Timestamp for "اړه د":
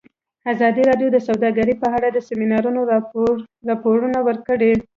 1.95-2.17